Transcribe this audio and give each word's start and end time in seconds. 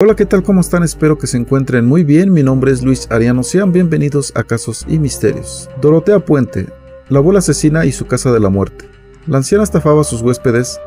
Hola, 0.00 0.14
¿qué 0.14 0.26
tal? 0.26 0.44
¿Cómo 0.44 0.60
están? 0.60 0.84
Espero 0.84 1.18
que 1.18 1.26
se 1.26 1.38
encuentren 1.38 1.84
muy 1.84 2.04
bien. 2.04 2.32
Mi 2.32 2.44
nombre 2.44 2.70
es 2.70 2.84
Luis 2.84 3.10
Ariano. 3.10 3.42
Sean 3.42 3.72
bienvenidos 3.72 4.30
a 4.36 4.44
Casos 4.44 4.86
y 4.88 5.00
Misterios. 5.00 5.68
Dorotea 5.80 6.20
Puente, 6.20 6.68
la 7.08 7.18
abuela 7.18 7.40
asesina 7.40 7.84
y 7.84 7.90
su 7.90 8.06
casa 8.06 8.30
de 8.30 8.38
la 8.38 8.48
muerte. 8.48 8.88
La 9.26 9.38
anciana 9.38 9.64
estafaba 9.64 10.02
a 10.02 10.04
sus 10.04 10.22
huéspedes, 10.22 10.78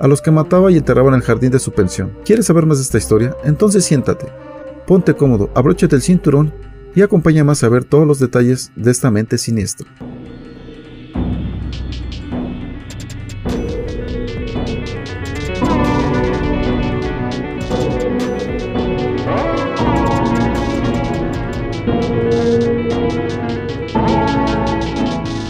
a 0.00 0.08
los 0.08 0.20
que 0.20 0.32
mataba 0.32 0.72
y 0.72 0.78
enterraba 0.78 1.10
en 1.10 1.14
el 1.14 1.22
jardín 1.22 1.52
de 1.52 1.60
su 1.60 1.70
pensión. 1.70 2.10
¿Quieres 2.24 2.46
saber 2.46 2.66
más 2.66 2.78
de 2.78 2.82
esta 2.82 2.98
historia? 2.98 3.36
Entonces 3.44 3.84
siéntate, 3.84 4.26
ponte 4.84 5.14
cómodo, 5.14 5.48
abróchate 5.54 5.94
el 5.94 6.02
cinturón 6.02 6.52
y 6.92 7.02
acompáñame 7.02 7.52
a 7.52 7.54
saber 7.54 7.84
todos 7.84 8.04
los 8.04 8.18
detalles 8.18 8.72
de 8.74 8.90
esta 8.90 9.12
mente 9.12 9.38
siniestra. 9.38 9.86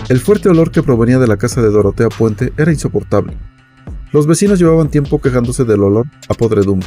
El 0.08 0.20
fuerte 0.20 0.48
olor 0.48 0.70
que 0.70 0.84
provenía 0.84 1.18
de 1.18 1.26
la 1.26 1.36
casa 1.36 1.60
de 1.60 1.68
Dorotea 1.68 2.08
Puente 2.10 2.52
era 2.56 2.72
insoportable. 2.72 3.36
Los 4.12 4.28
vecinos 4.28 4.60
llevaban 4.60 4.88
tiempo 4.88 5.20
quejándose 5.20 5.64
del 5.64 5.82
olor 5.82 6.06
a 6.28 6.34
podredumbre, 6.34 6.86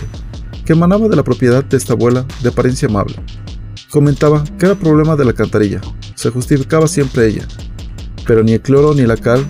que 0.66 0.72
emanaba 0.72 1.10
de 1.10 1.18
la 1.18 1.24
propiedad 1.24 1.62
de 1.66 1.76
esta 1.76 1.94
abuela 1.94 2.26
de 2.42 2.48
apariencia 2.48 2.88
amable. 2.88 3.16
Comentaba 3.90 4.46
que 4.58 4.68
era 4.68 4.76
problema 4.76 5.18
de 5.18 5.26
la 5.26 5.32
alcantarilla, 5.32 5.82
se 6.16 6.30
justificaba 6.30 6.88
siempre 6.88 7.28
ella, 7.28 7.46
pero 8.26 8.42
ni 8.42 8.54
el 8.54 8.62
cloro 8.62 8.94
ni 8.94 9.02
la 9.02 9.18
cal 9.18 9.46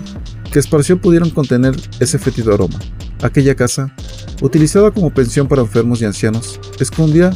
que 0.50 0.58
esparció 0.58 1.00
pudieron 1.00 1.30
contener 1.30 1.76
ese 2.00 2.18
fétido 2.18 2.52
aroma. 2.52 2.78
Aquella 3.22 3.54
casa, 3.54 3.94
utilizada 4.42 4.90
como 4.90 5.14
pensión 5.14 5.46
para 5.46 5.62
enfermos 5.62 6.02
y 6.02 6.06
ancianos, 6.06 6.58
escondía 6.80 7.30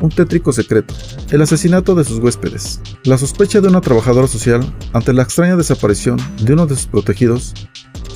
un 0.00 0.10
tétrico 0.10 0.52
secreto, 0.52 0.94
el 1.30 1.42
asesinato 1.42 1.94
de 1.94 2.04
sus 2.04 2.18
huéspedes. 2.18 2.80
La 3.04 3.18
sospecha 3.18 3.60
de 3.60 3.68
una 3.68 3.80
trabajadora 3.80 4.26
social 4.26 4.62
ante 4.92 5.12
la 5.12 5.22
extraña 5.22 5.56
desaparición 5.56 6.18
de 6.42 6.52
uno 6.52 6.66
de 6.66 6.74
sus 6.74 6.86
protegidos 6.86 7.54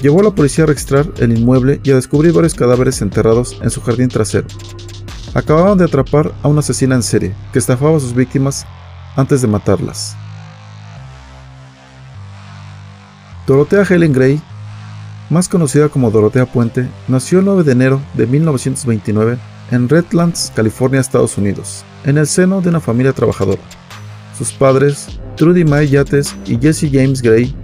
llevó 0.02 0.20
a 0.20 0.24
la 0.24 0.34
policía 0.34 0.64
a 0.64 0.66
registrar 0.66 1.06
el 1.18 1.36
inmueble 1.36 1.80
y 1.84 1.90
a 1.90 1.94
descubrir 1.94 2.32
varios 2.32 2.54
cadáveres 2.54 3.00
enterrados 3.02 3.58
en 3.62 3.70
su 3.70 3.80
jardín 3.80 4.08
trasero. 4.08 4.46
Acababan 5.34 5.78
de 5.78 5.84
atrapar 5.84 6.32
a 6.42 6.48
una 6.48 6.60
asesina 6.60 6.94
en 6.94 7.02
serie 7.02 7.34
que 7.52 7.58
estafaba 7.58 7.96
a 7.96 8.00
sus 8.00 8.14
víctimas 8.14 8.66
antes 9.16 9.42
de 9.42 9.48
matarlas. 9.48 10.16
Dorotea 13.46 13.82
Helen 13.82 14.12
Gray, 14.12 14.40
más 15.28 15.48
conocida 15.48 15.88
como 15.88 16.10
Dorotea 16.10 16.46
Puente, 16.46 16.88
nació 17.08 17.40
el 17.40 17.44
9 17.44 17.62
de 17.62 17.72
enero 17.72 18.00
de 18.14 18.26
1929 18.26 19.38
en 19.70 19.88
Redlands, 19.88 20.52
California, 20.54 21.00
Estados 21.00 21.38
Unidos, 21.38 21.84
en 22.04 22.18
el 22.18 22.26
seno 22.26 22.60
de 22.60 22.68
una 22.68 22.80
familia 22.80 23.12
trabajadora. 23.12 23.62
Sus 24.36 24.52
padres, 24.52 25.08
Trudy 25.36 25.64
Mae 25.64 25.88
Yates 25.88 26.34
y 26.46 26.58
Jesse 26.58 26.90
James 26.92 27.22
Gray, 27.22 27.54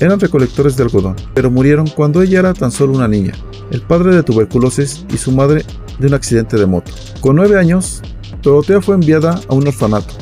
eran 0.00 0.20
recolectores 0.20 0.76
de 0.76 0.82
algodón, 0.82 1.16
pero 1.34 1.50
murieron 1.50 1.86
cuando 1.86 2.22
ella 2.22 2.40
era 2.40 2.54
tan 2.54 2.72
solo 2.72 2.94
una 2.94 3.08
niña, 3.08 3.32
el 3.70 3.82
padre 3.82 4.14
de 4.14 4.22
tuberculosis 4.22 5.04
y 5.12 5.16
su 5.16 5.32
madre 5.32 5.64
de 5.98 6.06
un 6.08 6.14
accidente 6.14 6.56
de 6.56 6.66
moto. 6.66 6.92
Con 7.20 7.36
nueve 7.36 7.58
años, 7.58 8.02
Dorotea 8.42 8.80
fue 8.80 8.96
enviada 8.96 9.40
a 9.48 9.54
un 9.54 9.66
orfanato, 9.66 10.14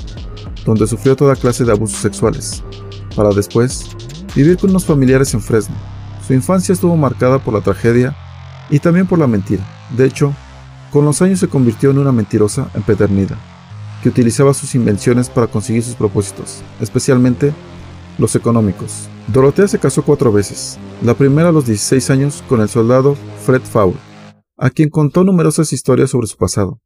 donde 0.66 0.86
sufrió 0.86 1.16
toda 1.16 1.34
clase 1.36 1.64
de 1.64 1.72
abusos 1.72 1.98
sexuales, 1.98 2.62
para 3.16 3.30
después 3.30 3.88
vivir 4.34 4.58
con 4.58 4.70
unos 4.70 4.84
familiares 4.84 5.32
en 5.34 5.40
Fresno. 5.40 5.74
Su 6.26 6.34
infancia 6.34 6.72
estuvo 6.72 6.96
marcada 6.96 7.38
por 7.38 7.54
la 7.54 7.60
tragedia 7.60 8.14
y 8.68 8.78
también 8.78 9.06
por 9.06 9.18
la 9.18 9.26
mentira. 9.26 9.66
De 9.96 10.04
hecho, 10.04 10.34
con 10.90 11.04
los 11.04 11.22
años 11.22 11.38
se 11.38 11.48
convirtió 11.48 11.90
en 11.90 11.98
una 11.98 12.12
mentirosa 12.12 12.70
empedernida, 12.74 13.38
que 14.02 14.08
utilizaba 14.08 14.54
sus 14.54 14.74
invenciones 14.74 15.28
para 15.28 15.46
conseguir 15.46 15.82
sus 15.82 15.94
propósitos, 15.94 16.62
especialmente 16.80 17.52
los 18.18 18.34
económicos. 18.36 19.08
Dorotea 19.28 19.68
se 19.68 19.78
casó 19.78 20.02
cuatro 20.02 20.32
veces, 20.32 20.78
la 21.02 21.14
primera 21.14 21.50
a 21.50 21.52
los 21.52 21.66
16 21.66 22.10
años 22.10 22.44
con 22.48 22.60
el 22.60 22.68
soldado 22.68 23.16
Fred 23.44 23.62
Fowle, 23.62 23.96
a 24.56 24.70
quien 24.70 24.90
contó 24.90 25.24
numerosas 25.24 25.72
historias 25.72 26.10
sobre 26.10 26.26
su 26.26 26.36
pasado. 26.36 26.80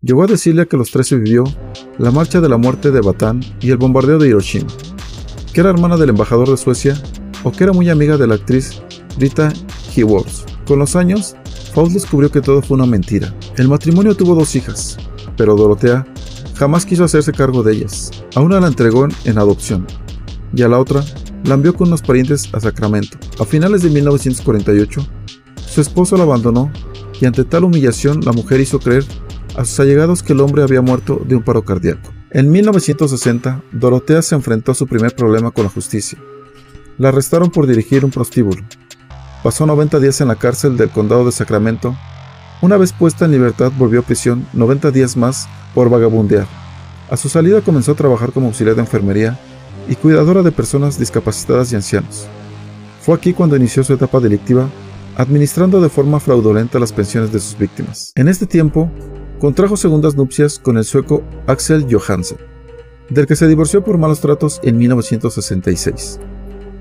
Llegó 0.00 0.22
a 0.22 0.26
decirle 0.26 0.66
que 0.66 0.76
los 0.76 0.90
13 0.90 1.16
vivió 1.16 1.44
la 1.98 2.10
marcha 2.10 2.40
de 2.40 2.48
la 2.48 2.56
muerte 2.56 2.90
de 2.90 3.00
Batán 3.00 3.40
y 3.60 3.70
el 3.70 3.76
bombardeo 3.76 4.18
de 4.18 4.28
Hiroshima, 4.28 4.68
que 5.52 5.60
era 5.60 5.70
hermana 5.70 5.96
del 5.96 6.10
embajador 6.10 6.48
de 6.48 6.56
Suecia 6.56 7.00
o 7.44 7.52
que 7.52 7.64
era 7.64 7.72
muy 7.72 7.88
amiga 7.90 8.16
de 8.16 8.26
la 8.26 8.34
actriz 8.34 8.82
Rita 9.18 9.52
Hayworth. 9.94 10.66
Con 10.66 10.78
los 10.78 10.96
años, 10.96 11.36
Faust 11.76 11.92
descubrió 11.92 12.30
que 12.32 12.40
todo 12.40 12.62
fue 12.62 12.76
una 12.76 12.86
mentira. 12.86 13.34
El 13.58 13.68
matrimonio 13.68 14.16
tuvo 14.16 14.34
dos 14.34 14.56
hijas, 14.56 14.96
pero 15.36 15.56
Dorotea 15.56 16.06
jamás 16.54 16.86
quiso 16.86 17.04
hacerse 17.04 17.32
cargo 17.32 17.62
de 17.62 17.74
ellas. 17.74 18.10
A 18.34 18.40
una 18.40 18.58
la 18.60 18.68
entregó 18.68 19.06
en 19.26 19.36
adopción 19.36 19.86
y 20.54 20.62
a 20.62 20.68
la 20.68 20.78
otra 20.78 21.04
la 21.44 21.52
envió 21.52 21.74
con 21.74 21.88
unos 21.88 22.00
parientes 22.00 22.48
a 22.54 22.60
Sacramento. 22.60 23.18
A 23.38 23.44
finales 23.44 23.82
de 23.82 23.90
1948, 23.90 25.06
su 25.68 25.82
esposo 25.82 26.16
la 26.16 26.22
abandonó 26.22 26.72
y 27.20 27.26
ante 27.26 27.44
tal 27.44 27.64
humillación 27.64 28.22
la 28.24 28.32
mujer 28.32 28.62
hizo 28.62 28.78
creer 28.78 29.04
a 29.54 29.66
sus 29.66 29.78
allegados 29.78 30.22
que 30.22 30.32
el 30.32 30.40
hombre 30.40 30.62
había 30.62 30.80
muerto 30.80 31.20
de 31.28 31.36
un 31.36 31.42
paro 31.42 31.62
cardíaco. 31.62 32.10
En 32.30 32.50
1960, 32.50 33.62
Dorotea 33.72 34.22
se 34.22 34.34
enfrentó 34.34 34.72
a 34.72 34.74
su 34.74 34.86
primer 34.86 35.14
problema 35.14 35.50
con 35.50 35.64
la 35.64 35.70
justicia. 35.70 36.18
La 36.96 37.10
arrestaron 37.10 37.50
por 37.50 37.66
dirigir 37.66 38.02
un 38.02 38.10
prostíbulo. 38.10 38.62
Pasó 39.46 39.64
90 39.64 40.00
días 40.00 40.20
en 40.20 40.26
la 40.26 40.34
cárcel 40.34 40.76
del 40.76 40.90
condado 40.90 41.24
de 41.24 41.30
Sacramento. 41.30 41.94
Una 42.62 42.76
vez 42.76 42.92
puesta 42.92 43.26
en 43.26 43.30
libertad 43.30 43.70
volvió 43.78 44.00
a 44.00 44.02
prisión 44.02 44.44
90 44.54 44.90
días 44.90 45.16
más 45.16 45.48
por 45.72 45.88
vagabundear. 45.88 46.48
A 47.08 47.16
su 47.16 47.28
salida 47.28 47.60
comenzó 47.60 47.92
a 47.92 47.94
trabajar 47.94 48.32
como 48.32 48.48
auxiliar 48.48 48.74
de 48.74 48.80
enfermería 48.80 49.38
y 49.86 49.94
cuidadora 49.94 50.42
de 50.42 50.50
personas 50.50 50.98
discapacitadas 50.98 51.70
y 51.70 51.76
ancianos. 51.76 52.26
Fue 53.00 53.14
aquí 53.14 53.32
cuando 53.32 53.54
inició 53.54 53.84
su 53.84 53.92
etapa 53.92 54.18
delictiva, 54.18 54.68
administrando 55.14 55.80
de 55.80 55.90
forma 55.90 56.18
fraudulenta 56.18 56.80
las 56.80 56.92
pensiones 56.92 57.30
de 57.30 57.38
sus 57.38 57.56
víctimas. 57.56 58.10
En 58.16 58.26
este 58.26 58.46
tiempo, 58.46 58.90
contrajo 59.38 59.76
segundas 59.76 60.16
nupcias 60.16 60.58
con 60.58 60.76
el 60.76 60.84
sueco 60.84 61.22
Axel 61.46 61.86
Johansen, 61.88 62.38
del 63.10 63.28
que 63.28 63.36
se 63.36 63.46
divorció 63.46 63.84
por 63.84 63.96
malos 63.96 64.20
tratos 64.20 64.58
en 64.64 64.76
1966. 64.76 66.18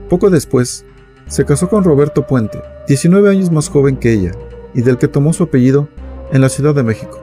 Poco 0.09 0.31
después, 0.31 0.83
se 1.27 1.45
casó 1.45 1.69
con 1.69 1.83
Roberto 1.83 2.27
Puente, 2.27 2.61
19 2.87 3.29
años 3.29 3.51
más 3.51 3.69
joven 3.69 3.97
que 3.97 4.13
ella, 4.13 4.31
y 4.73 4.81
del 4.81 4.97
que 4.97 5.07
tomó 5.07 5.33
su 5.33 5.43
apellido 5.43 5.89
en 6.31 6.41
la 6.41 6.49
Ciudad 6.49 6.75
de 6.75 6.83
México. 6.83 7.19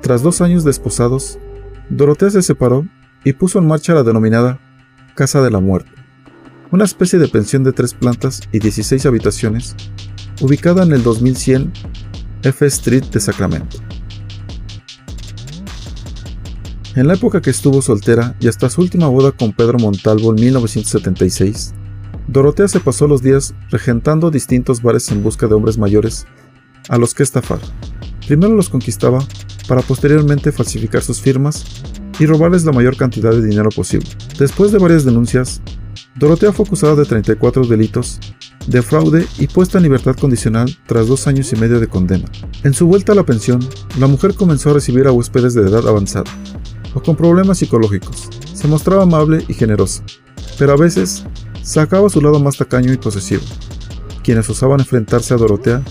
Tras 0.00 0.22
dos 0.22 0.40
años 0.40 0.64
desposados, 0.64 1.38
Dorotea 1.88 2.30
se 2.30 2.42
separó 2.42 2.86
y 3.24 3.32
puso 3.34 3.58
en 3.58 3.66
marcha 3.66 3.94
la 3.94 4.02
denominada 4.02 4.58
Casa 5.14 5.42
de 5.42 5.50
la 5.50 5.60
Muerte, 5.60 5.90
una 6.70 6.84
especie 6.84 7.18
de 7.18 7.28
pensión 7.28 7.64
de 7.64 7.72
tres 7.72 7.94
plantas 7.94 8.40
y 8.52 8.58
16 8.58 9.04
habitaciones, 9.06 9.76
ubicada 10.40 10.82
en 10.82 10.92
el 10.92 11.02
2100 11.02 11.72
F 12.42 12.66
Street 12.66 13.04
de 13.04 13.20
Sacramento. 13.20 13.78
En 16.96 17.06
la 17.06 17.14
época 17.14 17.40
que 17.40 17.50
estuvo 17.50 17.82
soltera 17.82 18.34
y 18.40 18.48
hasta 18.48 18.68
su 18.68 18.80
última 18.80 19.06
boda 19.08 19.30
con 19.32 19.52
Pedro 19.52 19.78
Montalvo 19.78 20.30
en 20.30 20.42
1976, 20.42 21.74
Dorotea 22.30 22.68
se 22.68 22.78
pasó 22.78 23.08
los 23.08 23.22
días 23.22 23.54
regentando 23.70 24.30
distintos 24.30 24.82
bares 24.82 25.10
en 25.10 25.20
busca 25.20 25.48
de 25.48 25.54
hombres 25.54 25.78
mayores 25.78 26.28
a 26.88 26.96
los 26.96 27.12
que 27.12 27.24
estafar. 27.24 27.58
Primero 28.24 28.54
los 28.54 28.68
conquistaba 28.68 29.18
para 29.66 29.82
posteriormente 29.82 30.52
falsificar 30.52 31.02
sus 31.02 31.20
firmas 31.20 31.82
y 32.20 32.26
robarles 32.26 32.64
la 32.64 32.70
mayor 32.70 32.96
cantidad 32.96 33.32
de 33.32 33.44
dinero 33.44 33.70
posible. 33.70 34.06
Después 34.38 34.70
de 34.70 34.78
varias 34.78 35.04
denuncias, 35.04 35.60
Dorotea 36.14 36.52
fue 36.52 36.66
acusada 36.66 36.94
de 36.94 37.04
34 37.04 37.66
delitos 37.66 38.20
de 38.68 38.80
fraude 38.80 39.26
y 39.38 39.48
puesta 39.48 39.78
en 39.78 39.84
libertad 39.84 40.14
condicional 40.14 40.72
tras 40.86 41.08
dos 41.08 41.26
años 41.26 41.52
y 41.52 41.56
medio 41.56 41.80
de 41.80 41.88
condena. 41.88 42.30
En 42.62 42.74
su 42.74 42.86
vuelta 42.86 43.10
a 43.10 43.16
la 43.16 43.26
pensión, 43.26 43.58
la 43.98 44.06
mujer 44.06 44.34
comenzó 44.34 44.70
a 44.70 44.74
recibir 44.74 45.08
a 45.08 45.12
huéspedes 45.12 45.54
de 45.54 45.62
edad 45.62 45.88
avanzada 45.88 46.30
o 46.94 47.02
con 47.02 47.16
problemas 47.16 47.58
psicológicos. 47.58 48.28
Se 48.54 48.68
mostraba 48.68 49.02
amable 49.02 49.44
y 49.48 49.54
generosa, 49.54 50.04
pero 50.58 50.74
a 50.74 50.76
veces 50.76 51.24
sacaba 51.62 52.08
su 52.08 52.20
lado 52.20 52.40
más 52.40 52.56
tacaño 52.56 52.92
y 52.92 52.96
posesivo. 52.96 53.42
Quienes 54.22 54.48
osaban 54.50 54.80
enfrentarse 54.80 55.34
a 55.34 55.36
Dorotea, 55.36 55.82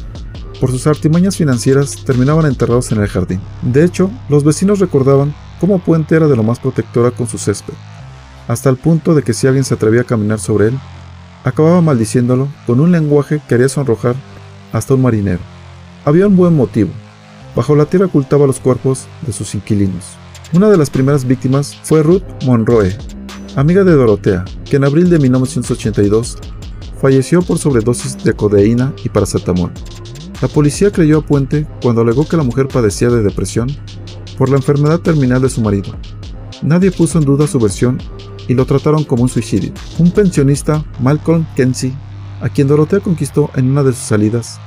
por 0.59 0.71
sus 0.71 0.87
artimañas 0.87 1.37
financieras, 1.37 2.03
terminaban 2.03 2.45
enterrados 2.45 2.91
en 2.91 3.01
el 3.01 3.07
jardín. 3.07 3.39
De 3.61 3.83
hecho, 3.83 4.11
los 4.27 4.43
vecinos 4.43 4.79
recordaban 4.79 5.33
cómo 5.59 5.79
Puente 5.79 6.15
era 6.15 6.27
de 6.27 6.35
lo 6.35 6.43
más 6.43 6.59
protectora 6.59 7.11
con 7.11 7.27
su 7.27 7.37
césped, 7.37 7.73
hasta 8.47 8.69
el 8.69 8.77
punto 8.77 9.15
de 9.15 9.23
que 9.23 9.33
si 9.33 9.47
alguien 9.47 9.63
se 9.63 9.73
atrevía 9.73 10.01
a 10.01 10.05
caminar 10.05 10.39
sobre 10.39 10.67
él, 10.67 10.79
acababa 11.43 11.81
maldiciéndolo 11.81 12.49
con 12.65 12.79
un 12.79 12.91
lenguaje 12.91 13.41
que 13.47 13.55
haría 13.55 13.69
sonrojar 13.69 14.15
hasta 14.73 14.93
un 14.93 15.01
marinero. 15.01 15.39
Había 16.05 16.27
un 16.27 16.35
buen 16.35 16.55
motivo. 16.55 16.91
Bajo 17.55 17.75
la 17.75 17.85
tierra 17.85 18.07
ocultaba 18.07 18.47
los 18.47 18.59
cuerpos 18.59 19.07
de 19.25 19.33
sus 19.33 19.55
inquilinos. 19.55 20.05
Una 20.53 20.69
de 20.69 20.77
las 20.77 20.89
primeras 20.89 21.25
víctimas 21.25 21.75
fue 21.83 22.03
Ruth 22.03 22.23
Monroe, 22.45 22.97
amiga 23.55 23.83
de 23.83 23.93
Dorotea, 23.93 24.45
que 24.69 24.77
en 24.77 24.83
abril 24.83 25.09
de 25.09 25.19
1982 25.19 26.37
falleció 27.01 27.41
por 27.41 27.57
sobredosis 27.57 28.23
de 28.23 28.33
codeína 28.33 28.93
y 29.03 29.09
paracetamol. 29.09 29.71
La 30.41 30.47
policía 30.47 30.91
creyó 30.91 31.19
a 31.19 31.25
Puente 31.25 31.67
cuando 31.81 32.01
alegó 32.01 32.27
que 32.27 32.37
la 32.37 32.43
mujer 32.43 32.67
padecía 32.67 33.09
de 33.09 33.23
depresión 33.23 33.67
por 34.37 34.49
la 34.49 34.57
enfermedad 34.57 34.99
terminal 34.99 35.41
de 35.41 35.49
su 35.49 35.61
marido. 35.61 35.93
Nadie 36.61 36.91
puso 36.91 37.19
en 37.19 37.25
duda 37.25 37.47
su 37.47 37.59
versión 37.59 37.97
y 38.47 38.53
lo 38.53 38.65
trataron 38.65 39.03
como 39.03 39.23
un 39.23 39.29
suicidio. 39.29 39.73
Un 39.97 40.11
pensionista, 40.11 40.83
Malcolm 41.01 41.45
Kenzie, 41.55 41.93
a 42.41 42.49
quien 42.49 42.67
Dorotea 42.67 42.99
conquistó 42.99 43.49
en 43.55 43.69
una 43.69 43.83
de 43.83 43.91
sus 43.91 44.03
salidas, 44.03 44.59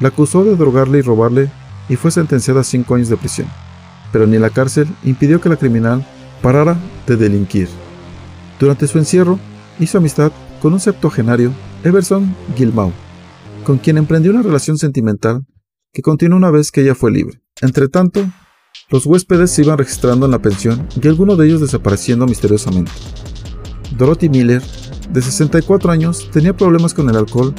la 0.00 0.08
acusó 0.08 0.44
de 0.44 0.56
drogarle 0.56 0.98
y 0.98 1.02
robarle 1.02 1.50
y 1.88 1.96
fue 1.96 2.10
sentenciada 2.10 2.60
a 2.60 2.64
cinco 2.64 2.94
años 2.94 3.08
de 3.08 3.16
prisión. 3.16 3.48
Pero 4.12 4.26
ni 4.26 4.38
la 4.38 4.50
cárcel 4.50 4.88
impidió 5.04 5.40
que 5.40 5.48
la 5.48 5.56
criminal 5.56 6.06
parara 6.42 6.76
de 7.06 7.16
delinquir. 7.16 7.68
Durante 8.58 8.86
su 8.86 8.98
encierro, 8.98 9.38
hizo 9.78 9.98
amistad 9.98 10.32
con 10.60 10.72
un 10.72 10.80
septuagenario, 10.80 11.52
Everson 11.84 12.34
Gilmau, 12.56 12.92
con 13.64 13.78
quien 13.78 13.98
emprendió 13.98 14.32
una 14.32 14.42
relación 14.42 14.78
sentimental 14.78 15.44
que 15.92 16.02
continuó 16.02 16.36
una 16.36 16.50
vez 16.50 16.70
que 16.70 16.82
ella 16.82 16.94
fue 16.94 17.10
libre. 17.10 17.40
Entretanto, 17.60 18.24
los 18.90 19.06
huéspedes 19.06 19.50
se 19.50 19.62
iban 19.62 19.78
registrando 19.78 20.26
en 20.26 20.32
la 20.32 20.40
pensión 20.40 20.86
y 21.00 21.08
algunos 21.08 21.38
de 21.38 21.46
ellos 21.46 21.60
desapareciendo 21.60 22.26
misteriosamente. 22.26 22.92
Dorothy 23.96 24.28
Miller, 24.28 24.62
de 25.10 25.22
64 25.22 25.90
años, 25.90 26.30
tenía 26.30 26.56
problemas 26.56 26.94
con 26.94 27.08
el 27.08 27.16
alcohol 27.16 27.54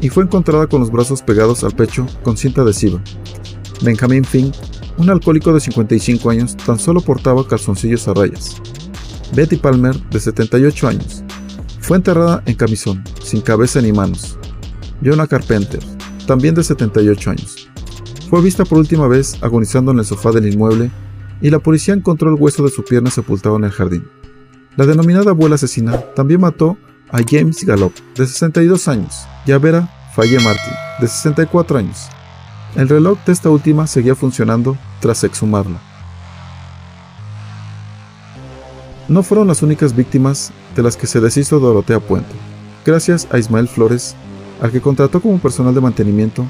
y 0.00 0.08
fue 0.08 0.24
encontrada 0.24 0.66
con 0.66 0.80
los 0.80 0.90
brazos 0.90 1.22
pegados 1.22 1.64
al 1.64 1.72
pecho 1.72 2.06
con 2.22 2.36
cinta 2.36 2.62
adhesiva. 2.62 3.02
Benjamin 3.82 4.24
Fink, 4.24 4.54
un 4.98 5.10
alcohólico 5.10 5.52
de 5.52 5.60
55 5.60 6.30
años, 6.30 6.56
tan 6.56 6.78
solo 6.78 7.00
portaba 7.00 7.46
calzoncillos 7.46 8.06
a 8.08 8.14
rayas. 8.14 8.60
Betty 9.34 9.56
Palmer, 9.56 9.98
de 10.10 10.20
78 10.20 10.88
años, 10.88 11.24
fue 11.80 11.96
enterrada 11.96 12.42
en 12.44 12.54
camisón, 12.54 13.02
sin 13.22 13.40
cabeza 13.40 13.80
ni 13.80 13.90
manos. 13.90 14.38
Jonah 15.02 15.26
Carpenter, 15.26 15.80
también 16.26 16.54
de 16.54 16.62
78 16.62 17.30
años, 17.30 17.68
fue 18.28 18.42
vista 18.42 18.64
por 18.64 18.78
última 18.78 19.08
vez 19.08 19.42
agonizando 19.42 19.92
en 19.92 20.00
el 20.00 20.04
sofá 20.04 20.32
del 20.32 20.52
inmueble 20.52 20.90
y 21.40 21.50
la 21.50 21.58
policía 21.58 21.94
encontró 21.94 22.28
el 22.28 22.40
hueso 22.40 22.62
de 22.62 22.70
su 22.70 22.84
pierna 22.84 23.10
sepultado 23.10 23.56
en 23.56 23.64
el 23.64 23.70
jardín. 23.70 24.06
La 24.76 24.86
denominada 24.86 25.30
abuela 25.30 25.54
asesina 25.54 25.98
también 26.14 26.40
mató 26.40 26.76
a 27.10 27.18
James 27.26 27.64
Gallop, 27.64 27.92
de 28.16 28.26
62 28.26 28.88
años, 28.88 29.26
y 29.46 29.52
a 29.52 29.58
Vera 29.58 29.88
Faye 30.14 30.40
Martin, 30.40 30.74
de 31.00 31.08
64 31.08 31.78
años. 31.78 32.08
El 32.74 32.88
reloj 32.88 33.18
de 33.26 33.32
esta 33.32 33.50
última 33.50 33.86
seguía 33.86 34.14
funcionando 34.14 34.76
tras 35.00 35.24
exhumarla. 35.24 35.91
No 39.12 39.22
fueron 39.22 39.46
las 39.46 39.62
únicas 39.62 39.94
víctimas 39.94 40.54
de 40.74 40.82
las 40.82 40.96
que 40.96 41.06
se 41.06 41.20
deshizo 41.20 41.60
Dorotea 41.60 42.00
Puente. 42.00 42.32
Gracias 42.86 43.28
a 43.30 43.38
Ismael 43.38 43.68
Flores, 43.68 44.16
al 44.62 44.72
que 44.72 44.80
contrató 44.80 45.20
como 45.20 45.38
personal 45.38 45.74
de 45.74 45.82
mantenimiento 45.82 46.46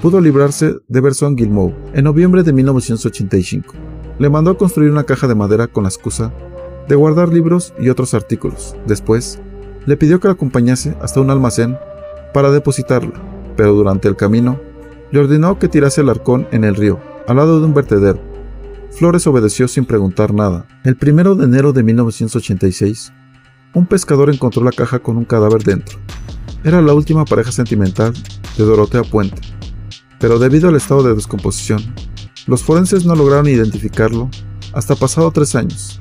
pudo 0.00 0.18
librarse 0.18 0.76
de 0.88 1.00
Berson 1.02 1.36
Gilmour 1.36 1.74
en 1.92 2.04
noviembre 2.04 2.42
de 2.42 2.54
1985. 2.54 3.74
Le 4.18 4.30
mandó 4.30 4.52
a 4.52 4.56
construir 4.56 4.90
una 4.90 5.04
caja 5.04 5.28
de 5.28 5.34
madera 5.34 5.66
con 5.66 5.82
la 5.82 5.90
excusa 5.90 6.32
de 6.88 6.94
guardar 6.94 7.28
libros 7.28 7.74
y 7.78 7.90
otros 7.90 8.14
artículos. 8.14 8.74
Después, 8.86 9.38
le 9.84 9.98
pidió 9.98 10.20
que 10.20 10.28
la 10.28 10.32
acompañase 10.32 10.96
hasta 11.02 11.20
un 11.20 11.28
almacén 11.28 11.76
para 12.32 12.50
depositarla, 12.50 13.12
pero 13.58 13.74
durante 13.74 14.08
el 14.08 14.16
camino 14.16 14.58
le 15.10 15.20
ordenó 15.20 15.58
que 15.58 15.68
tirase 15.68 16.00
el 16.00 16.08
arcón 16.08 16.48
en 16.50 16.64
el 16.64 16.76
río, 16.76 16.98
al 17.28 17.36
lado 17.36 17.60
de 17.60 17.66
un 17.66 17.74
vertedero. 17.74 18.29
Flores 18.92 19.26
obedeció 19.26 19.68
sin 19.68 19.84
preguntar 19.84 20.34
nada. 20.34 20.66
El 20.84 20.96
primero 20.96 21.34
de 21.34 21.44
enero 21.44 21.72
de 21.72 21.82
1986, 21.82 23.12
un 23.74 23.86
pescador 23.86 24.30
encontró 24.30 24.62
la 24.64 24.72
caja 24.72 24.98
con 24.98 25.16
un 25.16 25.24
cadáver 25.24 25.62
dentro. 25.62 25.98
Era 26.64 26.82
la 26.82 26.92
última 26.92 27.24
pareja 27.24 27.52
sentimental 27.52 28.12
de 28.58 28.64
Dorotea 28.64 29.04
Puente 29.04 29.40
pero 30.20 30.38
debido 30.38 30.68
al 30.68 30.76
estado 30.76 31.02
de 31.02 31.14
descomposición, 31.14 31.82
los 32.46 32.62
forenses 32.62 33.04
no 33.06 33.16
lograron 33.16 33.48
identificarlo 33.48 34.30
hasta 34.74 34.94
pasado 34.94 35.32
tres 35.32 35.54
años, 35.56 36.00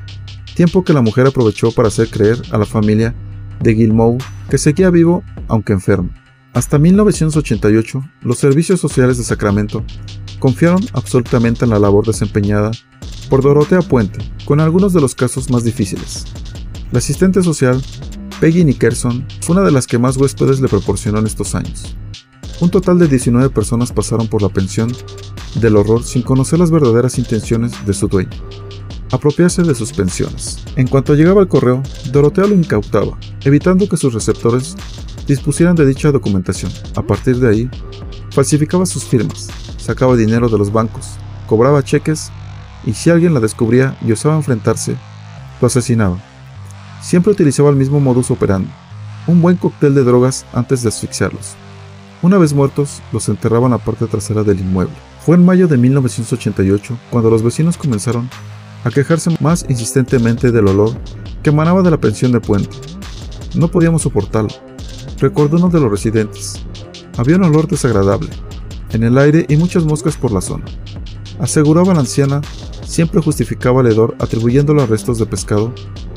tiempo 0.56 0.84
que 0.84 0.94
la 0.94 1.02
mujer 1.02 1.26
aprovechó 1.26 1.72
para 1.72 1.88
hacer 1.88 2.10
creer 2.10 2.38
a 2.52 2.58
la 2.58 2.66
familia 2.66 3.16
de 3.62 3.74
Gilmour 3.74 4.18
que 4.50 4.58
seguía 4.58 4.90
vivo 4.90 5.24
aunque 5.48 5.74
enfermo. 5.74 6.10
Hasta 6.54 6.80
1988, 6.80 8.04
los 8.22 8.38
servicios 8.40 8.80
sociales 8.80 9.18
de 9.18 9.24
Sacramento 9.24 9.84
confiaron 10.40 10.84
absolutamente 10.94 11.64
en 11.66 11.70
la 11.70 11.80
labor 11.80 12.06
desempeñada 12.08 12.72
por 13.30 13.44
Dorotea 13.44 13.82
Puente, 13.82 14.20
con 14.46 14.60
algunos 14.60 14.94
de 14.94 15.02
los 15.02 15.14
casos 15.14 15.52
más 15.52 15.64
difíciles. 15.64 16.26
La 16.92 16.98
asistente 16.98 17.44
social, 17.44 17.80
Peggy 18.40 18.64
Nickerson, 18.64 19.28
fue 19.42 19.56
una 19.56 19.66
de 19.66 19.72
las 19.72 19.86
que 19.86 20.00
más 20.00 20.18
huéspedes 20.18 20.60
le 20.60 20.68
proporcionó 20.68 21.20
en 21.20 21.28
estos 21.28 21.54
años. 21.54 21.96
Un 22.62 22.72
total 22.72 22.98
de 22.98 23.08
19 23.08 23.52
personas 23.52 23.92
pasaron 23.92 24.28
por 24.28 24.42
la 24.42 24.50
pensión 24.50 24.92
del 25.62 25.78
horror 25.78 26.04
sin 26.04 26.24
conocer 26.24 26.58
las 26.58 26.72
verdaderas 26.72 27.20
intenciones 27.20 27.86
de 27.86 27.94
su 27.94 28.08
dueño, 28.08 28.32
apropiarse 29.12 29.64
de 29.64 29.76
sus 29.76 29.94
pensiones. 29.94 30.64
En 30.76 30.88
cuanto 30.88 31.16
llegaba 31.16 31.42
el 31.42 31.48
correo, 31.48 31.82
Dorotea 32.12 32.46
lo 32.46 32.56
incautaba, 32.56 33.18
evitando 33.44 33.88
que 33.88 33.98
sus 33.98 34.14
receptores 34.14 34.76
dispusieran 35.28 35.76
de 35.76 35.86
dicha 35.86 36.12
documentación. 36.12 36.72
A 36.96 37.02
partir 37.02 37.38
de 37.38 37.50
ahí, 37.50 37.70
falsificaba 38.32 38.86
sus 38.86 39.04
firmas, 39.04 39.50
sacaba 39.78 40.16
dinero 40.16 40.50
de 40.50 40.58
los 40.58 40.72
bancos, 40.72 41.18
cobraba 41.48 41.84
cheques 41.84 42.32
y 42.86 42.94
si 42.94 43.10
alguien 43.10 43.34
la 43.34 43.40
descubría 43.40 43.98
y 44.06 44.12
osaba 44.12 44.36
enfrentarse, 44.36 44.96
lo 45.62 45.68
asesinaba. 45.68 46.18
Siempre 47.02 47.32
utilizaba 47.32 47.70
el 47.70 47.76
mismo 47.76 48.00
modus 48.00 48.32
operandi, 48.32 48.70
un 49.28 49.42
buen 49.42 49.58
cóctel 49.58 49.96
de 49.96 50.04
drogas 50.04 50.46
antes 50.54 50.82
de 50.82 50.90
asfixiarlos. 50.90 51.56
Una 52.22 52.38
vez 52.38 52.54
muertos, 52.54 53.02
los 53.14 53.30
enterraban 53.30 53.72
en 53.72 53.78
la 53.78 53.78
parte 53.78 54.06
trasera 54.06 54.44
del 54.44 54.60
inmueble. 54.60 54.94
Fue 55.26 55.36
en 55.36 55.46
mayo 55.46 55.68
de 55.68 55.78
1988 55.78 56.98
cuando 57.10 57.30
los 57.30 57.44
vecinos 57.44 57.78
comenzaron 57.78 58.30
a 58.84 58.90
quejarse 58.90 59.36
más 59.40 59.66
insistentemente 59.70 60.52
del 60.52 60.68
olor 60.68 60.92
que 61.44 61.50
emanaba 61.50 61.82
de 61.82 61.92
la 61.92 62.00
pensión 62.00 62.32
de 62.32 62.40
puente. 62.40 62.76
No 63.56 63.70
podíamos 63.70 64.04
soportarlo, 64.04 64.50
recordó 65.20 65.58
uno 65.58 65.70
de 65.70 65.80
los 65.80 65.92
residentes. 65.92 66.62
Había 67.18 67.36
un 67.36 67.44
olor 67.44 67.68
desagradable 67.68 68.30
en 68.92 69.04
el 69.04 69.18
aire 69.18 69.46
y 69.50 69.58
muchas 69.58 69.86
moscas 69.86 70.18
por 70.18 70.32
la 70.32 70.42
zona. 70.42 70.66
Aseguraba 71.40 71.94
la 71.94 72.02
anciana, 72.02 72.42
siempre 72.86 73.22
justificaba 73.22 73.82
el 73.82 73.88
hedor 73.88 74.16
atribuyéndolo 74.20 74.82
a 74.82 74.86
restos 74.86 75.20
de 75.20 75.26
pescado 75.26 75.74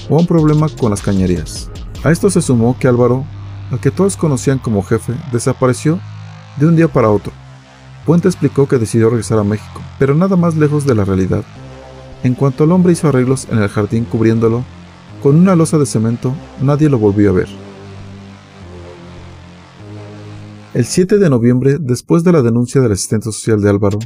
o 0.08 0.16
a 0.16 0.20
un 0.20 0.26
problema 0.26 0.68
con 0.68 0.90
las 0.90 1.02
cañerías. 1.02 1.70
A 2.04 2.10
esto 2.10 2.30
se 2.30 2.42
sumó 2.42 2.76
que 2.78 2.88
Álvaro 2.88 3.24
al 3.72 3.80
que 3.80 3.90
todos 3.90 4.18
conocían 4.18 4.58
como 4.58 4.82
jefe, 4.82 5.14
desapareció 5.32 5.98
de 6.58 6.66
un 6.66 6.76
día 6.76 6.88
para 6.88 7.08
otro. 7.08 7.32
Puente 8.04 8.28
explicó 8.28 8.68
que 8.68 8.76
decidió 8.76 9.08
regresar 9.08 9.38
a 9.38 9.44
México, 9.44 9.80
pero 9.98 10.14
nada 10.14 10.36
más 10.36 10.56
lejos 10.56 10.84
de 10.86 10.94
la 10.94 11.06
realidad. 11.06 11.42
En 12.22 12.34
cuanto 12.34 12.64
el 12.64 12.72
hombre 12.72 12.92
hizo 12.92 13.08
arreglos 13.08 13.48
en 13.50 13.58
el 13.58 13.69
jardín 13.69 14.05
cubriéndolo, 14.05 14.64
con 15.22 15.36
una 15.36 15.56
losa 15.56 15.79
de 15.79 15.86
cemento, 15.86 16.34
nadie 16.60 16.88
lo 16.88 16.98
volvió 16.98 17.31
a 17.31 17.32
ver. 17.32 17.48
El 20.74 20.84
7 20.84 21.19
de 21.19 21.29
noviembre, 21.29 21.76
después 21.79 22.24
de 22.24 22.32
la 22.32 22.43
denuncia 22.43 22.81
del 22.81 22.93
asistente 22.93 23.24
social 23.24 23.60
de 23.60 23.69
Álvaro, 23.69 23.98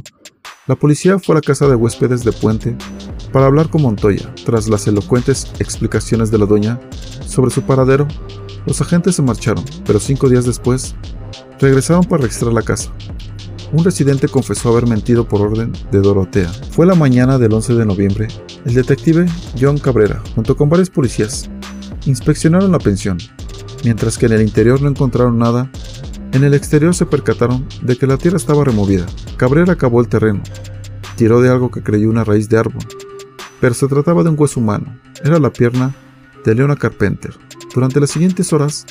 la 0.67 0.75
policía 0.75 1.17
fue 1.17 1.33
a 1.33 1.37
la 1.37 1.41
casa 1.41 1.67
de 1.67 1.75
huéspedes 1.75 2.25
de 2.25 2.33
Puente 2.33 2.75
para 3.31 3.45
hablar 3.45 3.69
con 3.69 3.83
Montoya. 3.83 4.33
Tras 4.45 4.67
las 4.67 4.85
elocuentes 4.85 5.47
explicaciones 5.59 6.29
de 6.29 6.39
la 6.39 6.45
doña 6.45 6.79
sobre 7.25 7.51
su 7.51 7.61
paradero, 7.61 8.05
los 8.65 8.81
agentes 8.81 9.15
se 9.15 9.21
marcharon, 9.21 9.63
pero 9.85 9.99
cinco 9.99 10.27
días 10.27 10.43
después, 10.43 10.93
regresaron 11.59 12.03
para 12.03 12.23
registrar 12.23 12.51
la 12.51 12.63
casa. 12.63 12.91
Un 13.73 13.83
residente 13.83 14.29
confesó 14.29 14.69
haber 14.69 14.87
mentido 14.87 15.27
por 15.27 15.41
orden 15.41 15.73
de 15.91 15.99
Dorotea. 15.99 16.49
Fue 16.71 16.85
la 16.85 16.95
mañana 16.95 17.37
del 17.37 17.53
11 17.53 17.75
de 17.75 17.85
noviembre. 17.85 18.27
El 18.65 18.73
detective 18.73 19.25
John 19.59 19.77
Cabrera, 19.77 20.23
junto 20.35 20.55
con 20.55 20.69
varios 20.69 20.89
policías, 20.89 21.49
inspeccionaron 22.05 22.71
la 22.71 22.79
pensión. 22.79 23.17
Mientras 23.83 24.17
que 24.17 24.27
en 24.27 24.33
el 24.33 24.41
interior 24.41 24.81
no 24.81 24.87
encontraron 24.87 25.37
nada, 25.37 25.69
en 26.31 26.45
el 26.45 26.53
exterior 26.53 26.95
se 26.95 27.05
percataron 27.05 27.67
de 27.81 27.97
que 27.97 28.07
la 28.07 28.17
tierra 28.17 28.37
estaba 28.37 28.63
removida. 28.63 29.05
Cabrera 29.35 29.75
cavó 29.75 29.99
el 29.99 30.07
terreno, 30.07 30.41
tiró 31.17 31.41
de 31.41 31.49
algo 31.49 31.69
que 31.69 31.83
creyó 31.83 32.09
una 32.09 32.23
raíz 32.23 32.47
de 32.47 32.57
árbol, 32.57 32.85
pero 33.59 33.73
se 33.73 33.87
trataba 33.87 34.23
de 34.23 34.29
un 34.29 34.39
hueso 34.39 34.61
humano. 34.61 34.97
Era 35.23 35.39
la 35.39 35.51
pierna 35.51 35.93
de 36.45 36.55
Leona 36.55 36.77
Carpenter, 36.77 37.33
durante 37.73 37.99
las 37.99 38.11
siguientes 38.11 38.53
horas, 38.53 38.85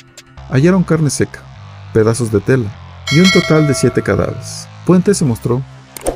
hallaron 0.49 0.83
carne 0.83 1.09
seca, 1.09 1.41
pedazos 1.93 2.31
de 2.31 2.39
tela 2.39 2.86
y 3.11 3.19
un 3.19 3.31
total 3.31 3.67
de 3.67 3.73
siete 3.73 4.01
cadáveres. 4.01 4.67
Puente 4.85 5.13
se 5.13 5.25
mostró 5.25 5.61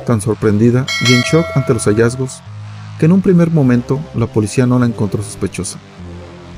tan 0.06 0.20
sorprendida 0.20 0.86
y 1.08 1.14
en 1.14 1.22
shock 1.22 1.46
ante 1.54 1.74
los 1.74 1.84
hallazgos 1.84 2.42
que 2.98 3.06
en 3.06 3.12
un 3.12 3.22
primer 3.22 3.50
momento 3.50 4.00
la 4.14 4.26
policía 4.26 4.66
no 4.66 4.78
la 4.78 4.86
encontró 4.86 5.22
sospechosa. 5.22 5.78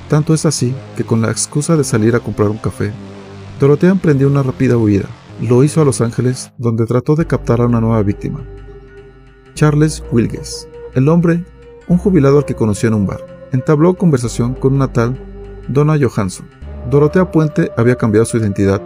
Tanto 0.08 0.34
es 0.34 0.44
así 0.44 0.74
que 0.96 1.04
con 1.04 1.20
la 1.20 1.30
excusa 1.30 1.76
de 1.76 1.84
salir 1.84 2.14
a 2.14 2.20
comprar 2.20 2.48
un 2.48 2.58
café, 2.58 2.92
Dorotea 3.60 3.90
emprendió 3.90 4.26
una 4.26 4.42
rápida 4.42 4.76
huida. 4.76 5.06
Lo 5.40 5.64
hizo 5.64 5.80
a 5.80 5.84
Los 5.84 6.00
Ángeles, 6.00 6.52
donde 6.58 6.86
trató 6.86 7.14
de 7.14 7.26
captar 7.26 7.60
a 7.60 7.66
una 7.66 7.80
nueva 7.80 8.02
víctima. 8.02 8.40
Charles 9.54 10.02
Wilges, 10.12 10.68
el 10.94 11.08
hombre, 11.08 11.44
un 11.88 11.98
jubilado 11.98 12.38
al 12.38 12.44
que 12.44 12.54
conoció 12.54 12.88
en 12.88 12.94
un 12.94 13.06
bar, 13.06 13.48
entabló 13.52 13.94
conversación 13.94 14.54
con 14.54 14.74
una 14.74 14.92
tal 14.92 15.16
Donna 15.68 15.96
Johansson. 15.98 16.46
Dorotea 16.90 17.30
Puente 17.30 17.70
había 17.76 17.96
cambiado 17.96 18.26
su 18.26 18.36
identidad 18.36 18.82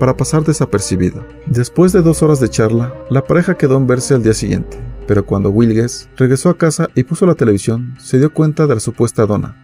para 0.00 0.16
pasar 0.16 0.42
desapercibida. 0.42 1.24
Después 1.46 1.92
de 1.92 2.00
dos 2.00 2.22
horas 2.22 2.40
de 2.40 2.48
charla, 2.48 2.94
la 3.10 3.22
pareja 3.22 3.56
quedó 3.56 3.76
en 3.76 3.86
verse 3.86 4.14
al 4.14 4.22
día 4.22 4.32
siguiente, 4.32 4.82
pero 5.06 5.26
cuando 5.26 5.50
Wilges 5.50 6.08
regresó 6.16 6.48
a 6.48 6.56
casa 6.56 6.88
y 6.94 7.04
puso 7.04 7.26
la 7.26 7.34
televisión, 7.34 7.94
se 7.98 8.18
dio 8.18 8.32
cuenta 8.32 8.66
de 8.66 8.74
la 8.74 8.80
supuesta 8.80 9.26
dona, 9.26 9.54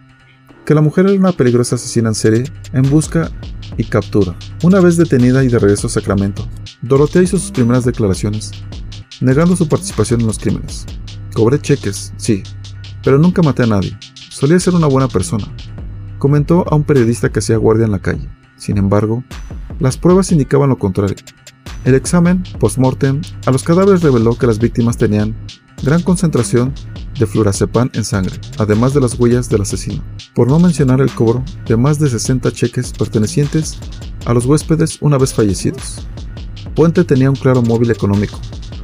que 0.63 0.75
la 0.75 0.81
mujer 0.81 1.07
era 1.07 1.19
una 1.19 1.31
peligrosa 1.31 1.75
asesina 1.75 2.09
en 2.09 2.15
serie 2.15 2.43
en 2.71 2.87
busca 2.87 3.31
y 3.77 3.83
captura. 3.85 4.35
Una 4.63 4.79
vez 4.79 4.95
detenida 4.95 5.43
y 5.43 5.47
de 5.47 5.57
regreso 5.57 5.87
a 5.87 5.89
Sacramento, 5.89 6.47
Dorotea 6.83 7.23
hizo 7.23 7.39
sus 7.39 7.51
primeras 7.51 7.83
declaraciones, 7.83 8.51
negando 9.19 9.55
su 9.55 9.67
participación 9.67 10.21
en 10.21 10.27
los 10.27 10.37
crímenes. 10.37 10.85
Cobré 11.33 11.59
cheques, 11.59 12.13
sí, 12.17 12.43
pero 13.03 13.17
nunca 13.17 13.41
maté 13.41 13.63
a 13.63 13.67
nadie. 13.67 13.97
Solía 14.29 14.59
ser 14.59 14.75
una 14.75 14.87
buena 14.87 15.07
persona, 15.07 15.45
comentó 16.19 16.63
a 16.71 16.75
un 16.75 16.83
periodista 16.83 17.29
que 17.29 17.39
hacía 17.39 17.57
guardia 17.57 17.85
en 17.85 17.91
la 17.91 17.99
calle. 17.99 18.29
Sin 18.55 18.77
embargo, 18.77 19.23
las 19.79 19.97
pruebas 19.97 20.31
indicaban 20.31 20.69
lo 20.69 20.77
contrario. 20.77 21.15
El 21.85 21.95
examen 21.95 22.43
post-mortem 22.59 23.21
a 23.45 23.51
los 23.51 23.63
cadáveres 23.63 24.01
reveló 24.01 24.37
que 24.37 24.47
las 24.47 24.59
víctimas 24.59 24.97
tenían 24.97 25.35
gran 25.83 26.01
concentración 26.01 26.73
de 27.19 27.25
flurazepam 27.25 27.89
en 27.93 28.03
sangre, 28.03 28.39
además 28.57 28.93
de 28.93 29.01
las 29.01 29.19
huellas 29.19 29.49
del 29.49 29.61
asesino, 29.61 30.03
por 30.33 30.47
no 30.47 30.59
mencionar 30.59 31.01
el 31.01 31.11
cobro 31.11 31.43
de 31.65 31.77
más 31.77 31.99
de 31.99 32.09
60 32.09 32.51
cheques 32.51 32.91
pertenecientes 32.91 33.77
a 34.25 34.33
los 34.33 34.45
huéspedes 34.45 35.01
una 35.01 35.17
vez 35.17 35.33
fallecidos. 35.33 36.07
Puente 36.75 37.03
tenía 37.03 37.29
un 37.29 37.35
claro 37.35 37.61
móvil 37.61 37.91
económico 37.91 38.39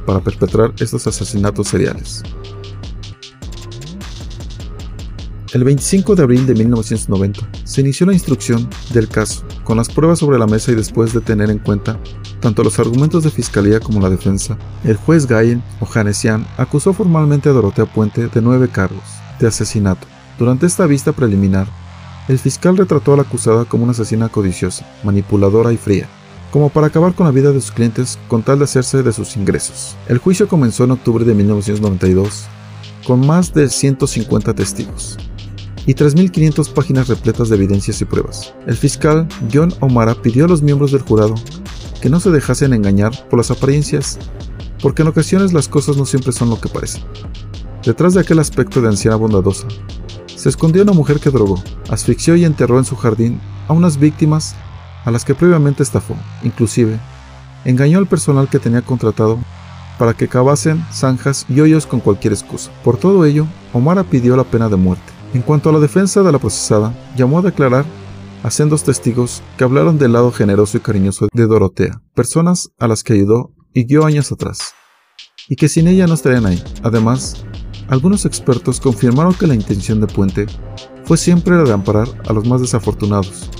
para 0.06 0.20
perpetrar 0.20 0.72
estos 0.78 1.06
asesinatos 1.06 1.68
seriales. 1.68 2.22
El 5.54 5.62
25 5.62 6.16
de 6.16 6.22
abril 6.24 6.46
de 6.48 6.54
1990 6.54 7.48
se 7.62 7.80
inició 7.80 8.06
la 8.06 8.12
instrucción 8.12 8.68
del 8.92 9.06
caso, 9.06 9.44
con 9.62 9.76
las 9.76 9.88
pruebas 9.88 10.18
sobre 10.18 10.36
la 10.36 10.48
mesa 10.48 10.72
y 10.72 10.74
después 10.74 11.14
de 11.14 11.20
tener 11.20 11.48
en 11.48 11.60
cuenta 11.60 12.00
tanto 12.40 12.64
los 12.64 12.80
argumentos 12.80 13.22
de 13.22 13.30
fiscalía 13.30 13.78
como 13.78 14.00
la 14.00 14.10
defensa, 14.10 14.58
el 14.82 14.96
juez 14.96 15.28
Gayen 15.28 15.62
Ojanesian 15.78 16.44
acusó 16.56 16.92
formalmente 16.92 17.48
a 17.48 17.52
Dorotea 17.52 17.86
Puente 17.86 18.26
de 18.26 18.42
nueve 18.42 18.68
cargos 18.68 19.04
de 19.38 19.46
asesinato. 19.46 20.08
Durante 20.40 20.66
esta 20.66 20.86
vista 20.86 21.12
preliminar, 21.12 21.68
el 22.26 22.40
fiscal 22.40 22.76
retrató 22.76 23.12
a 23.12 23.18
la 23.18 23.22
acusada 23.22 23.64
como 23.64 23.84
una 23.84 23.92
asesina 23.92 24.28
codiciosa, 24.30 24.84
manipuladora 25.04 25.72
y 25.72 25.76
fría, 25.76 26.08
como 26.50 26.68
para 26.68 26.88
acabar 26.88 27.14
con 27.14 27.26
la 27.26 27.32
vida 27.32 27.52
de 27.52 27.60
sus 27.60 27.70
clientes 27.70 28.18
con 28.26 28.42
tal 28.42 28.58
de 28.58 28.64
hacerse 28.64 29.04
de 29.04 29.12
sus 29.12 29.36
ingresos. 29.36 29.94
El 30.08 30.18
juicio 30.18 30.48
comenzó 30.48 30.82
en 30.82 30.90
octubre 30.90 31.24
de 31.24 31.34
1992, 31.34 32.46
con 33.06 33.24
más 33.24 33.54
de 33.54 33.68
150 33.68 34.52
testigos 34.52 35.16
y 35.86 35.94
3.500 35.94 36.72
páginas 36.72 37.08
repletas 37.08 37.48
de 37.48 37.56
evidencias 37.56 38.00
y 38.00 38.04
pruebas. 38.04 38.54
El 38.66 38.76
fiscal 38.76 39.28
John 39.52 39.72
O'Mara 39.80 40.14
pidió 40.14 40.44
a 40.44 40.48
los 40.48 40.62
miembros 40.62 40.92
del 40.92 41.02
jurado 41.02 41.34
que 42.00 42.10
no 42.10 42.20
se 42.20 42.30
dejasen 42.30 42.72
engañar 42.72 43.12
por 43.28 43.38
las 43.38 43.50
apariencias, 43.50 44.18
porque 44.82 45.02
en 45.02 45.08
ocasiones 45.08 45.52
las 45.52 45.68
cosas 45.68 45.96
no 45.96 46.04
siempre 46.04 46.32
son 46.32 46.50
lo 46.50 46.60
que 46.60 46.68
parecen. 46.68 47.02
Detrás 47.84 48.14
de 48.14 48.20
aquel 48.20 48.38
aspecto 48.38 48.80
de 48.80 48.88
anciana 48.88 49.16
bondadosa, 49.16 49.66
se 50.36 50.48
escondió 50.48 50.82
una 50.82 50.92
mujer 50.92 51.20
que 51.20 51.30
drogó, 51.30 51.62
asfixió 51.88 52.36
y 52.36 52.44
enterró 52.44 52.78
en 52.78 52.84
su 52.84 52.96
jardín 52.96 53.40
a 53.68 53.72
unas 53.72 53.98
víctimas 53.98 54.54
a 55.06 55.10
las 55.10 55.24
que 55.24 55.34
previamente 55.34 55.82
estafó, 55.82 56.14
inclusive, 56.42 56.98
engañó 57.64 57.98
al 57.98 58.06
personal 58.06 58.48
que 58.48 58.58
tenía 58.58 58.82
contratado 58.82 59.38
para 59.98 60.12
que 60.12 60.28
cavasen 60.28 60.84
zanjas 60.92 61.46
y 61.48 61.60
hoyos 61.60 61.86
con 61.86 62.00
cualquier 62.00 62.32
excusa. 62.32 62.70
Por 62.82 62.98
todo 62.98 63.24
ello, 63.24 63.46
Omara 63.72 64.04
pidió 64.04 64.36
la 64.36 64.44
pena 64.44 64.68
de 64.68 64.76
muerte. 64.76 65.13
En 65.34 65.42
cuanto 65.42 65.68
a 65.68 65.72
la 65.72 65.80
defensa 65.80 66.22
de 66.22 66.30
la 66.30 66.38
procesada, 66.38 66.94
llamó 67.16 67.40
a 67.40 67.42
declarar 67.42 67.84
a 68.44 68.50
sendos 68.52 68.84
testigos 68.84 69.42
que 69.58 69.64
hablaron 69.64 69.98
del 69.98 70.12
lado 70.12 70.30
generoso 70.30 70.76
y 70.76 70.80
cariñoso 70.80 71.26
de 71.32 71.46
Dorotea, 71.48 72.00
personas 72.14 72.70
a 72.78 72.86
las 72.86 73.02
que 73.02 73.14
ayudó 73.14 73.50
y 73.72 73.84
guió 73.84 74.06
años 74.06 74.30
atrás, 74.30 74.74
y 75.48 75.56
que 75.56 75.68
sin 75.68 75.88
ella 75.88 76.06
no 76.06 76.14
estarían 76.14 76.46
ahí. 76.46 76.62
Además, 76.84 77.44
algunos 77.88 78.26
expertos 78.26 78.78
confirmaron 78.78 79.34
que 79.34 79.48
la 79.48 79.56
intención 79.56 80.00
de 80.00 80.06
Puente 80.06 80.46
fue 81.04 81.16
siempre 81.16 81.56
la 81.56 81.64
de 81.64 81.72
amparar 81.72 82.06
a 82.28 82.32
los 82.32 82.46
más 82.46 82.60
desafortunados, 82.60 83.50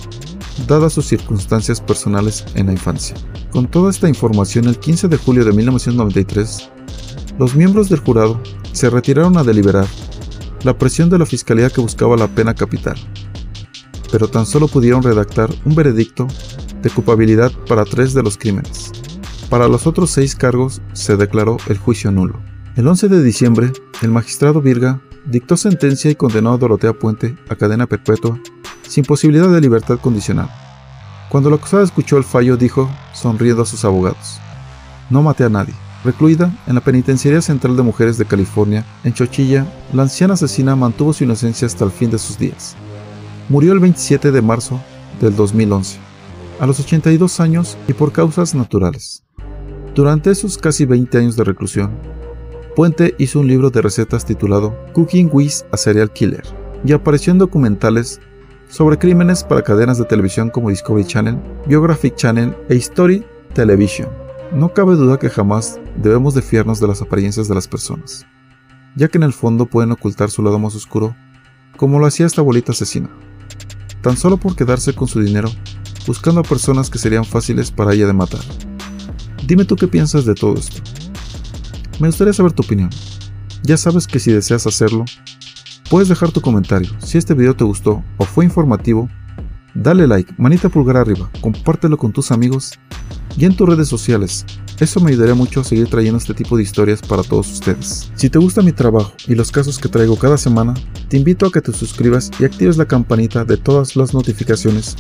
dadas 0.68 0.92
sus 0.92 1.06
circunstancias 1.06 1.80
personales 1.80 2.44
en 2.54 2.66
la 2.66 2.72
infancia. 2.72 3.16
Con 3.50 3.68
toda 3.68 3.90
esta 3.90 4.08
información, 4.08 4.66
el 4.66 4.78
15 4.78 5.08
de 5.08 5.16
julio 5.16 5.44
de 5.44 5.52
1993, 5.52 6.70
los 7.36 7.56
miembros 7.56 7.88
del 7.88 7.98
jurado 7.98 8.40
se 8.70 8.90
retiraron 8.90 9.36
a 9.36 9.42
deliberar 9.42 9.88
la 10.64 10.76
presión 10.76 11.08
de 11.10 11.18
la 11.18 11.26
fiscalía 11.26 11.70
que 11.70 11.80
buscaba 11.80 12.16
la 12.16 12.28
pena 12.28 12.54
capital 12.54 12.96
pero 14.14 14.28
tan 14.28 14.46
solo 14.46 14.68
pudieron 14.68 15.02
redactar 15.02 15.50
un 15.64 15.74
veredicto 15.74 16.28
de 16.80 16.88
culpabilidad 16.88 17.50
para 17.68 17.84
tres 17.84 18.14
de 18.14 18.22
los 18.22 18.38
crímenes. 18.38 18.92
Para 19.50 19.66
los 19.66 19.88
otros 19.88 20.10
seis 20.10 20.36
cargos 20.36 20.80
se 20.92 21.16
declaró 21.16 21.56
el 21.66 21.78
juicio 21.78 22.12
nulo. 22.12 22.40
El 22.76 22.86
11 22.86 23.08
de 23.08 23.24
diciembre, 23.24 23.72
el 24.02 24.10
magistrado 24.10 24.62
Virga 24.62 25.00
dictó 25.24 25.56
sentencia 25.56 26.12
y 26.12 26.14
condenó 26.14 26.52
a 26.52 26.58
Dorotea 26.58 26.92
Puente 26.92 27.36
a 27.48 27.56
cadena 27.56 27.88
perpetua 27.88 28.38
sin 28.86 29.04
posibilidad 29.04 29.48
de 29.48 29.60
libertad 29.60 29.98
condicional. 29.98 30.48
Cuando 31.28 31.50
la 31.50 31.56
acusada 31.56 31.82
escuchó 31.82 32.16
el 32.16 32.22
fallo 32.22 32.56
dijo, 32.56 32.88
sonriendo 33.14 33.62
a 33.62 33.66
sus 33.66 33.84
abogados, 33.84 34.38
No 35.10 35.22
maté 35.22 35.42
a 35.42 35.48
nadie. 35.48 35.74
Recluida 36.04 36.52
en 36.66 36.74
la 36.74 36.82
Penitenciaría 36.82 37.40
Central 37.40 37.76
de 37.76 37.82
Mujeres 37.82 38.18
de 38.18 38.26
California, 38.26 38.84
en 39.04 39.14
Chochilla, 39.14 39.66
la 39.94 40.02
anciana 40.02 40.34
asesina 40.34 40.76
mantuvo 40.76 41.14
su 41.14 41.24
inocencia 41.24 41.66
hasta 41.66 41.86
el 41.86 41.90
fin 41.90 42.10
de 42.10 42.18
sus 42.18 42.38
días. 42.38 42.76
Murió 43.48 43.72
el 43.72 43.78
27 43.78 44.30
de 44.30 44.42
marzo 44.42 44.78
del 45.18 45.34
2011, 45.34 45.96
a 46.60 46.66
los 46.66 46.78
82 46.78 47.40
años 47.40 47.78
y 47.88 47.94
por 47.94 48.12
causas 48.12 48.54
naturales. 48.54 49.24
Durante 49.94 50.30
esos 50.30 50.58
casi 50.58 50.84
20 50.84 51.16
años 51.16 51.36
de 51.36 51.44
reclusión, 51.44 51.92
Puente 52.76 53.14
hizo 53.18 53.40
un 53.40 53.46
libro 53.46 53.70
de 53.70 53.80
recetas 53.80 54.26
titulado 54.26 54.76
Cooking 54.92 55.30
with 55.32 55.62
a 55.72 55.76
Serial 55.78 56.12
Killer 56.12 56.42
y 56.84 56.92
apareció 56.92 57.30
en 57.30 57.38
documentales 57.38 58.20
sobre 58.68 58.98
crímenes 58.98 59.42
para 59.42 59.62
cadenas 59.62 59.96
de 59.96 60.04
televisión 60.04 60.50
como 60.50 60.68
Discovery 60.68 61.06
Channel, 61.06 61.38
Biographic 61.66 62.16
Channel 62.16 62.54
e 62.68 62.74
History 62.74 63.24
Television. 63.54 64.23
No 64.54 64.72
cabe 64.72 64.94
duda 64.94 65.18
que 65.18 65.28
jamás 65.28 65.80
debemos 65.96 66.34
de 66.34 66.42
fiarnos 66.42 66.80
de 66.80 66.86
las 66.86 67.02
apariencias 67.02 67.48
de 67.48 67.54
las 67.54 67.68
personas, 67.68 68.24
ya 68.94 69.08
que 69.08 69.18
en 69.18 69.24
el 69.24 69.32
fondo 69.32 69.66
pueden 69.66 69.92
ocultar 69.92 70.30
su 70.30 70.42
lado 70.42 70.58
más 70.58 70.74
oscuro, 70.74 71.16
como 71.76 71.98
lo 71.98 72.06
hacía 72.06 72.26
esta 72.26 72.40
bolita 72.40 72.72
asesina 72.72 73.10
tan 74.04 74.18
solo 74.18 74.36
por 74.36 74.54
quedarse 74.54 74.92
con 74.92 75.08
su 75.08 75.18
dinero, 75.22 75.48
buscando 76.06 76.42
a 76.42 76.44
personas 76.44 76.90
que 76.90 76.98
serían 76.98 77.24
fáciles 77.24 77.70
para 77.70 77.94
ella 77.94 78.06
de 78.06 78.12
matar. 78.12 78.42
Dime 79.46 79.64
tú 79.64 79.76
qué 79.76 79.88
piensas 79.88 80.26
de 80.26 80.34
todo 80.34 80.56
esto. 80.56 80.82
Me 81.98 82.08
gustaría 82.08 82.34
saber 82.34 82.52
tu 82.52 82.62
opinión. 82.62 82.90
Ya 83.62 83.78
sabes 83.78 84.06
que 84.06 84.18
si 84.18 84.30
deseas 84.30 84.66
hacerlo, 84.66 85.06
puedes 85.88 86.10
dejar 86.10 86.32
tu 86.32 86.42
comentario. 86.42 86.90
Si 86.98 87.16
este 87.16 87.32
video 87.32 87.56
te 87.56 87.64
gustó 87.64 88.04
o 88.18 88.26
fue 88.26 88.44
informativo, 88.44 89.08
dale 89.74 90.06
like, 90.06 90.32
manita 90.38 90.68
pulgar 90.68 90.96
arriba, 90.96 91.30
compártelo 91.40 91.96
con 91.96 92.12
tus 92.12 92.30
amigos 92.30 92.72
y 93.36 93.44
en 93.44 93.56
tus 93.56 93.68
redes 93.68 93.88
sociales. 93.88 94.44
Eso 94.80 95.00
me 95.00 95.10
ayudaría 95.10 95.34
mucho 95.34 95.60
a 95.60 95.64
seguir 95.64 95.88
trayendo 95.88 96.18
este 96.18 96.34
tipo 96.34 96.56
de 96.56 96.62
historias 96.62 97.00
para 97.00 97.22
todos 97.22 97.52
ustedes. 97.52 98.10
Si 98.14 98.28
te 98.28 98.38
gusta 98.38 98.62
mi 98.62 98.72
trabajo 98.72 99.12
y 99.28 99.34
los 99.34 99.52
casos 99.52 99.78
que 99.78 99.88
traigo 99.88 100.16
cada 100.16 100.36
semana, 100.36 100.74
te 101.08 101.16
invito 101.16 101.46
a 101.46 101.52
que 101.52 101.60
te 101.60 101.72
suscribas 101.72 102.30
y 102.40 102.44
actives 102.44 102.76
la 102.76 102.86
campanita 102.86 103.44
de 103.44 103.56
todas 103.56 103.94
las 103.94 104.14
notificaciones 104.14 104.96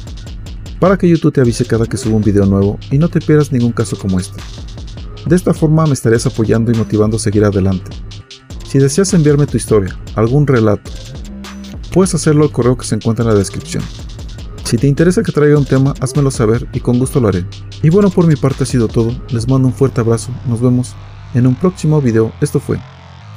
para 0.78 0.96
que 0.96 1.08
YouTube 1.08 1.32
te 1.32 1.40
avise 1.40 1.64
cada 1.64 1.86
que 1.86 1.96
suba 1.96 2.16
un 2.16 2.22
video 2.22 2.46
nuevo 2.46 2.78
y 2.90 2.98
no 2.98 3.08
te 3.08 3.20
pierdas 3.20 3.52
ningún 3.52 3.72
caso 3.72 3.96
como 3.96 4.20
este. 4.20 4.40
De 5.26 5.34
esta 5.34 5.54
forma 5.54 5.86
me 5.86 5.94
estarías 5.94 6.26
apoyando 6.26 6.70
y 6.70 6.76
motivando 6.76 7.16
a 7.16 7.20
seguir 7.20 7.44
adelante. 7.44 7.90
Si 8.68 8.78
deseas 8.78 9.14
enviarme 9.14 9.46
tu 9.46 9.56
historia, 9.56 9.98
algún 10.14 10.46
relato, 10.46 10.90
puedes 11.92 12.14
hacerlo 12.14 12.44
al 12.44 12.52
correo 12.52 12.76
que 12.76 12.84
se 12.84 12.96
encuentra 12.96 13.24
en 13.24 13.30
la 13.30 13.38
descripción. 13.38 13.82
Si 14.74 14.78
te 14.78 14.88
interesa 14.88 15.22
que 15.22 15.30
traiga 15.30 15.56
un 15.56 15.64
tema, 15.64 15.94
házmelo 16.00 16.32
saber 16.32 16.66
y 16.72 16.80
con 16.80 16.98
gusto 16.98 17.20
lo 17.20 17.28
haré. 17.28 17.46
Y 17.84 17.90
bueno, 17.90 18.10
por 18.10 18.26
mi 18.26 18.34
parte 18.34 18.64
ha 18.64 18.66
sido 18.66 18.88
todo. 18.88 19.12
Les 19.28 19.46
mando 19.46 19.68
un 19.68 19.72
fuerte 19.72 20.00
abrazo. 20.00 20.32
Nos 20.48 20.60
vemos 20.60 20.96
en 21.32 21.46
un 21.46 21.54
próximo 21.54 22.00
video. 22.00 22.32
Esto 22.40 22.58
fue 22.58 22.80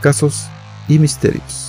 Casos 0.01 0.47
y 0.87 0.97
Misterios. 0.97 1.66